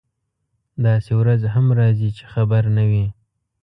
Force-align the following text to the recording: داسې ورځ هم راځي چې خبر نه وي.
داسې 0.85 1.11
ورځ 1.19 1.41
هم 1.53 1.65
راځي 1.79 2.09
چې 2.17 2.23
خبر 2.33 2.63
نه 2.77 2.83
وي. 2.89 3.05